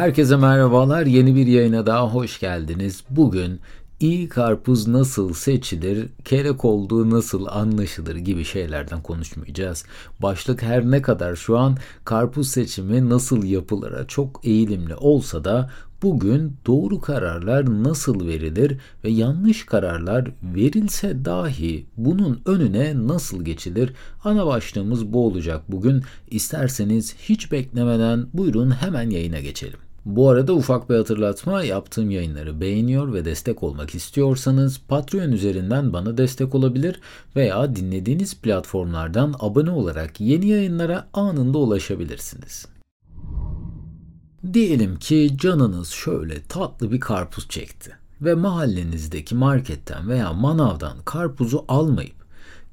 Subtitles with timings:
[0.00, 1.06] Herkese merhabalar.
[1.06, 3.04] Yeni bir yayına daha hoş geldiniz.
[3.10, 3.60] Bugün
[4.00, 9.84] iyi karpuz nasıl seçilir, kerek olduğu nasıl anlaşılır gibi şeylerden konuşmayacağız.
[10.22, 15.70] Başlık her ne kadar şu an karpuz seçimi nasıl yapılır çok eğilimli olsa da
[16.02, 23.92] bugün doğru kararlar nasıl verilir ve yanlış kararlar verilse dahi bunun önüne nasıl geçilir?
[24.24, 26.02] Ana başlığımız bu olacak bugün.
[26.30, 29.89] İsterseniz hiç beklemeden buyurun hemen yayına geçelim.
[30.04, 36.18] Bu arada ufak bir hatırlatma yaptığım yayınları beğeniyor ve destek olmak istiyorsanız Patreon üzerinden bana
[36.18, 37.00] destek olabilir
[37.36, 42.66] veya dinlediğiniz platformlardan abone olarak yeni yayınlara anında ulaşabilirsiniz.
[44.52, 52.20] Diyelim ki canınız şöyle tatlı bir karpuz çekti ve mahallenizdeki marketten veya manavdan karpuzu almayıp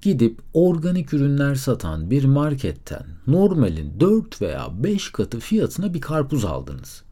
[0.01, 7.06] gidip organik ürünler satan bir marketten normalin 4 veya 5 katı fiyatına bir karpuz aldınız.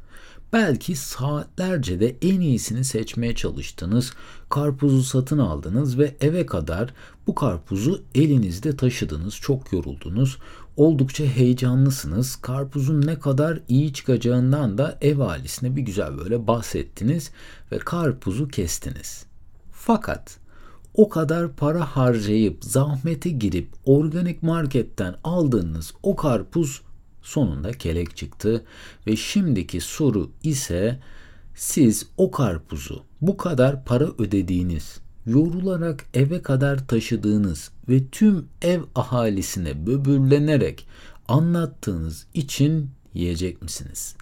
[0.53, 4.13] Belki saatlerce de en iyisini seçmeye çalıştınız.
[4.49, 6.93] Karpuzu satın aldınız ve eve kadar
[7.27, 9.35] bu karpuzu elinizde taşıdınız.
[9.35, 10.37] Çok yoruldunuz.
[10.77, 12.35] Oldukça heyecanlısınız.
[12.35, 17.31] Karpuzun ne kadar iyi çıkacağından da ev alisine bir güzel böyle bahsettiniz
[17.71, 19.25] ve karpuzu kestiniz.
[19.71, 20.37] Fakat
[20.93, 26.81] o kadar para harcayıp zahmete girip organik marketten aldığınız o karpuz
[27.25, 28.65] sonunda kelek çıktı
[29.07, 30.99] ve şimdiki soru ise
[31.55, 39.87] siz o karpuzu bu kadar para ödediğiniz, yorularak eve kadar taşıdığınız ve tüm ev ahalisine
[39.87, 40.87] böbürlenerek
[41.27, 44.15] anlattığınız için yiyecek misiniz?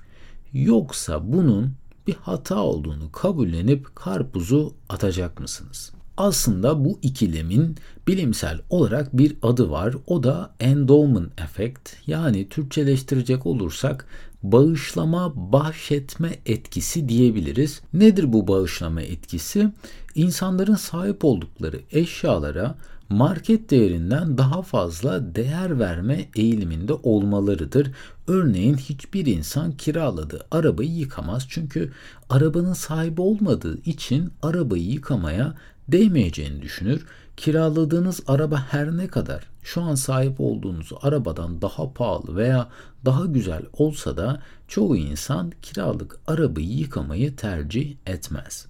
[0.54, 1.74] Yoksa bunun
[2.08, 5.92] bir hata olduğunu kabullenip karpuzu atacak mısınız?
[6.18, 9.96] Aslında bu ikilemin bilimsel olarak bir adı var.
[10.08, 14.08] O da endowment effect yani Türkçeleştirecek olursak
[14.44, 17.82] bağışlama bahşetme etkisi diyebiliriz.
[17.94, 19.70] Nedir bu bağışlama etkisi?
[20.16, 22.76] İnsanların sahip oldukları eşyalara
[23.10, 27.92] market değerinden daha fazla değer verme eğiliminde olmalarıdır.
[28.28, 31.92] Örneğin hiçbir insan kiraladığı arabayı yıkamaz çünkü
[32.30, 35.56] arabanın sahibi olmadığı için arabayı yıkamaya
[35.88, 37.06] değmeyeceğini düşünür.
[37.38, 42.70] Kiraladığınız araba her ne kadar şu an sahip olduğunuz arabadan daha pahalı veya
[43.06, 48.68] daha güzel olsa da çoğu insan kiralık arabayı yıkamayı tercih etmez.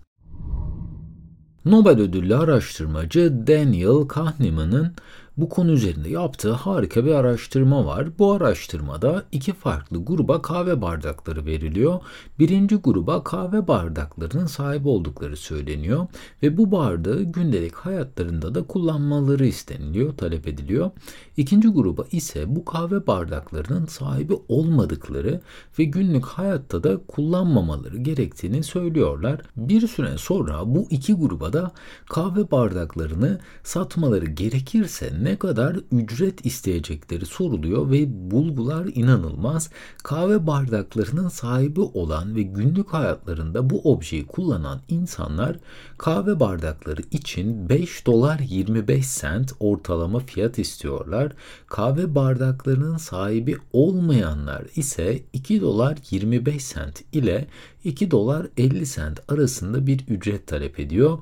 [1.66, 4.94] Nobel ödüllü araştırmacı Daniel Kahneman'ın
[5.38, 8.08] bu konu üzerinde yaptığı harika bir araştırma var.
[8.20, 12.00] Bu araştırmada iki farklı gruba kahve bardakları veriliyor.
[12.40, 16.08] Birinci gruba kahve bardaklarının sahip oldukları söyleniyor
[16.44, 20.92] ve bu bardağı gündelik hayatlarında da kullanmaları isteniliyor, talep ediliyor.
[21.38, 25.42] İkinci gruba ise bu kahve bardaklarının sahibi olmadıkları
[25.80, 29.42] ve günlük hayatta da kullanmamaları gerektiğini söylüyorlar.
[29.58, 31.72] Bir süre sonra bu iki gruba da
[32.06, 39.70] kahve bardaklarını satmaları gerekirse ne kadar ücret isteyecekleri soruluyor ve bulgular inanılmaz.
[40.04, 45.58] Kahve bardaklarının sahibi olan ve günlük hayatlarında bu objeyi kullanan insanlar
[45.98, 51.32] kahve bardakları için 5 dolar 25 sent ortalama fiyat istiyorlar.
[51.68, 57.48] Kahve bardaklarının sahibi olmayanlar ise 2 dolar 25 sent ile
[57.84, 61.20] 2 dolar 50 sent arasında bir ücret talep ediyor.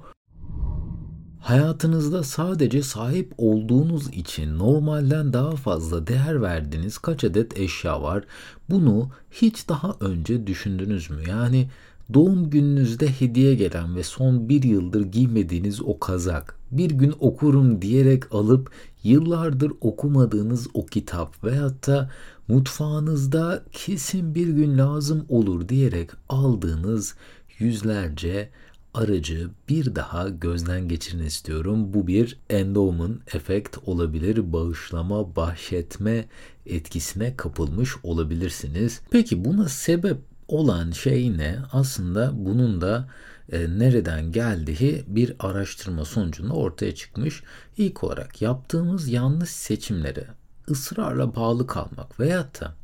[1.42, 8.24] Hayatınızda sadece sahip olduğunuz için normalden daha fazla değer verdiğiniz kaç adet eşya var?
[8.70, 11.24] Bunu hiç daha önce düşündünüz mü?
[11.30, 11.70] Yani
[12.14, 18.36] doğum gününüzde hediye gelen ve son bir yıldır giymediğiniz o kazak, bir gün okurum diyerek
[18.36, 18.72] alıp
[19.04, 22.10] yıllardır okumadığınız o kitap veyahut da
[22.48, 27.16] mutfağınızda kesin bir gün lazım olur diyerek aldığınız
[27.60, 28.50] yüzlerce
[28.94, 31.94] aracı bir daha gözden geçirin istiyorum.
[31.94, 34.54] Bu bir endowment efekt olabilir.
[34.54, 36.26] Bağışlama, bahşetme
[36.66, 39.02] etkisine kapılmış olabilirsiniz.
[39.12, 40.18] Peki buna sebep
[40.48, 41.60] olan şey ne?
[41.72, 43.10] Aslında bunun da
[43.52, 47.44] e, nereden geldiği bir araştırma sonucunda ortaya çıkmış.
[47.78, 50.28] İlk olarak yaptığımız yanlış seçimlere
[50.70, 52.76] ısrarla bağlı kalmak veyahut da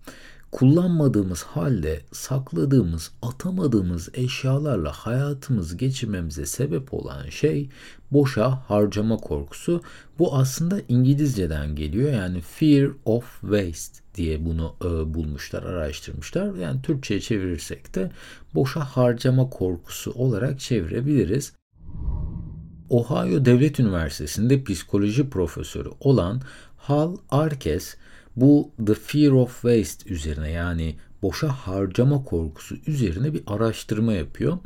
[0.58, 7.70] kullanmadığımız halde sakladığımız, atamadığımız eşyalarla hayatımızı geçirmemize sebep olan şey
[8.12, 9.82] boşa harcama korkusu.
[10.20, 12.14] Bu aslında İngilizceden geliyor.
[12.14, 16.56] Yani fear of waste diye bunu e, bulmuşlar, araştırmışlar.
[16.56, 18.12] Yani Türkçe'ye çevirirsek de
[18.56, 21.54] boşa harcama korkusu olarak çevirebiliriz.
[22.90, 26.42] Ohio Devlet Üniversitesi'nde psikoloji profesörü olan
[26.78, 27.96] Hal Arkes
[28.38, 34.58] Bu The Fear of Waste üzerine yani boşa harcama korkusu üzerine bir araştırma yapıyor.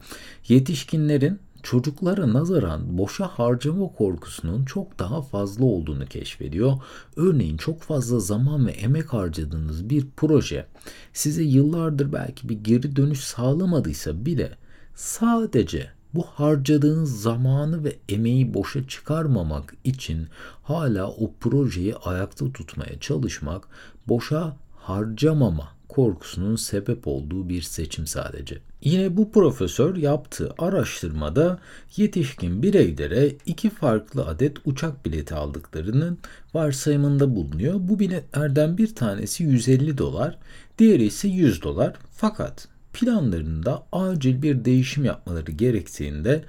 [0.47, 6.73] Yetişkinlerin çocuklara nazaran boşa harcama korkusunun çok daha fazla olduğunu keşfediyor.
[7.15, 10.65] Örneğin çok fazla zaman ve emek harcadığınız bir proje
[11.13, 14.51] size yıllardır belki bir geri dönüş sağlamadıysa bile
[14.95, 20.27] sadece bu harcadığınız zamanı ve emeği boşa çıkarmamak için
[20.63, 23.67] hala o projeyi ayakta tutmaya çalışmak
[24.07, 28.57] boşa harcamama korkusunun sebep olduğu bir seçim sadece.
[28.83, 31.59] Yine bu profesör yaptığı araştırmada
[31.97, 36.17] yetişkin bireylere iki farklı adet uçak bileti aldıklarının
[36.53, 37.75] varsayımında bulunuyor.
[37.79, 40.37] Bu biletlerden bir tanesi 150 dolar,
[40.79, 41.93] diğeri ise 100 dolar.
[42.11, 46.43] Fakat planlarında acil bir değişim yapmaları gerektiğinde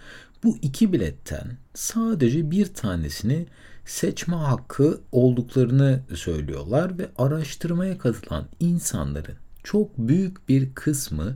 [0.44, 3.46] bu iki biletten sadece bir tanesini
[3.84, 11.34] seçme hakkı olduklarını söylüyorlar ve araştırmaya katılan insanların çok büyük bir kısmı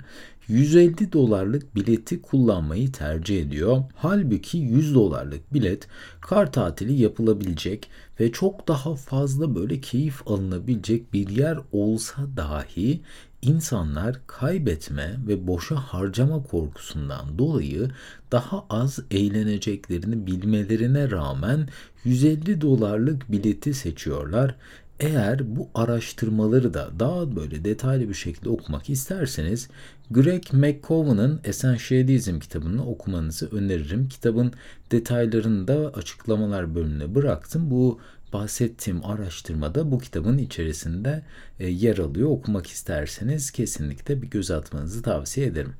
[0.48, 3.82] 150 dolarlık bileti kullanmayı tercih ediyor.
[3.94, 5.88] Halbuki 100 dolarlık bilet
[6.20, 13.00] kar tatili yapılabilecek ve çok daha fazla böyle keyif alınabilecek bir yer olsa dahi
[13.46, 17.90] insanlar kaybetme ve boşa harcama korkusundan dolayı
[18.32, 21.68] daha az eğleneceklerini bilmelerine rağmen
[22.04, 24.54] 150 dolarlık bileti seçiyorlar.
[25.00, 29.68] Eğer bu araştırmaları da daha böyle detaylı bir şekilde okumak isterseniz
[30.10, 34.08] Greg McCowan'ın Essentialism kitabını okumanızı öneririm.
[34.08, 34.52] Kitabın
[34.92, 37.70] detaylarını da açıklamalar bölümüne bıraktım.
[37.70, 37.98] Bu
[38.36, 41.22] bahsettiğim araştırmada bu kitabın içerisinde
[41.60, 42.28] e, yer alıyor.
[42.28, 45.74] Okumak isterseniz kesinlikle bir göz atmanızı tavsiye ederim.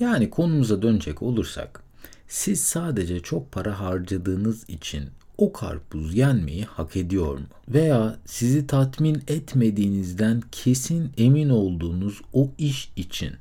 [0.00, 1.82] Yani konumuza dönecek olursak,
[2.28, 7.46] siz sadece çok para harcadığınız için o karpuz yenmeyi hak ediyor mu?
[7.68, 13.32] Veya sizi tatmin etmediğinizden kesin emin olduğunuz o iş için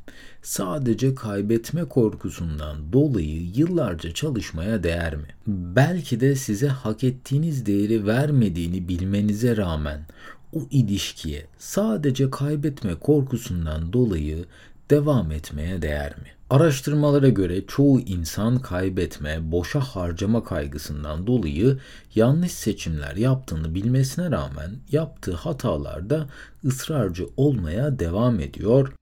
[0.41, 5.27] sadece kaybetme korkusundan dolayı yıllarca çalışmaya değer mi?
[5.47, 10.01] Belki de size hak ettiğiniz değeri vermediğini bilmenize rağmen
[10.53, 14.45] o ilişkiye sadece kaybetme korkusundan dolayı
[14.91, 16.27] devam etmeye değer mi?
[16.49, 21.77] Araştırmalara göre çoğu insan kaybetme, boşa harcama kaygısından dolayı
[22.15, 26.27] yanlış seçimler yaptığını bilmesine rağmen yaptığı hatalarda
[26.65, 28.93] ısrarcı olmaya devam ediyor.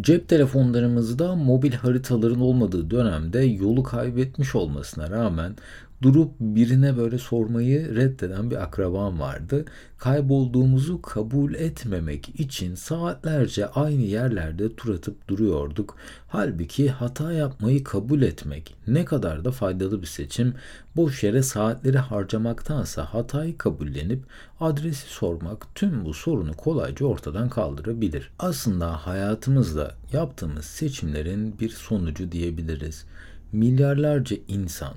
[0.00, 5.56] Cep telefonlarımızda mobil haritaların olmadığı dönemde yolu kaybetmiş olmasına rağmen
[6.02, 9.64] durup birine böyle sormayı reddeden bir akrabam vardı.
[9.98, 15.96] Kaybolduğumuzu kabul etmemek için saatlerce aynı yerlerde tur atıp duruyorduk.
[16.28, 20.54] Halbuki hata yapmayı kabul etmek ne kadar da faydalı bir seçim.
[20.96, 24.22] Boş yere saatleri harcamaktansa hatayı kabullenip
[24.60, 28.30] adresi sormak tüm bu sorunu kolayca ortadan kaldırabilir.
[28.38, 33.04] Aslında hayatımızda yaptığımız seçimlerin bir sonucu diyebiliriz.
[33.52, 34.94] Milyarlarca insan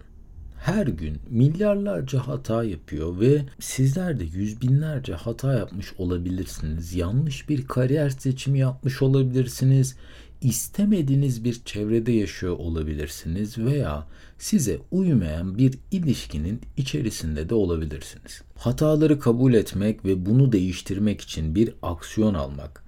[0.62, 6.96] her gün milyarlarca hata yapıyor ve sizler de yüz binlerce hata yapmış olabilirsiniz.
[6.96, 9.96] Yanlış bir kariyer seçimi yapmış olabilirsiniz.
[10.42, 18.42] İstemediğiniz bir çevrede yaşıyor olabilirsiniz veya size uymayan bir ilişkinin içerisinde de olabilirsiniz.
[18.56, 22.84] Hataları kabul etmek ve bunu değiştirmek için bir aksiyon almak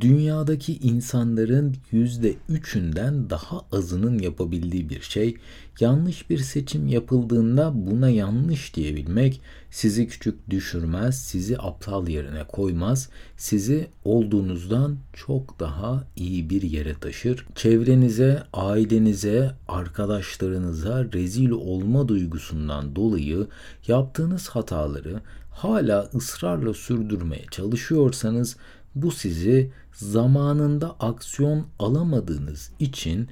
[0.00, 5.36] dünyadaki insanların yüzde üçünden daha azının yapabildiği bir şey.
[5.80, 13.86] Yanlış bir seçim yapıldığında buna yanlış diyebilmek sizi küçük düşürmez, sizi aptal yerine koymaz, sizi
[14.04, 17.46] olduğunuzdan çok daha iyi bir yere taşır.
[17.54, 23.46] Çevrenize, ailenize, arkadaşlarınıza rezil olma duygusundan dolayı
[23.86, 28.56] yaptığınız hataları hala ısrarla sürdürmeye çalışıyorsanız
[28.94, 33.28] bu sizi zamanında aksiyon alamadığınız için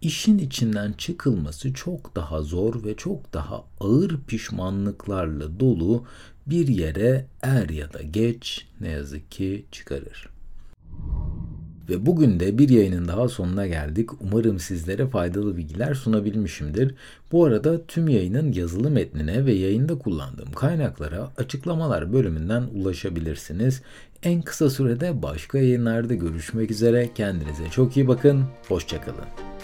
[0.00, 6.04] işin içinden çıkılması çok daha zor ve çok daha ağır pişmanlıklarla dolu
[6.46, 10.35] bir yere er ya da geç ne yazık ki çıkarır.
[11.88, 14.10] Ve bugün de bir yayının daha sonuna geldik.
[14.20, 16.94] Umarım sizlere faydalı bilgiler sunabilmişimdir.
[17.32, 23.82] Bu arada tüm yayının yazılı metnine ve yayında kullandığım kaynaklara açıklamalar bölümünden ulaşabilirsiniz.
[24.22, 27.10] En kısa sürede başka yayınlarda görüşmek üzere.
[27.14, 28.44] Kendinize çok iyi bakın.
[28.68, 29.55] Hoşçakalın.